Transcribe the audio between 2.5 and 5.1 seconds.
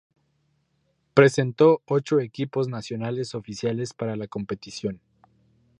nacionales oficiales para la competición.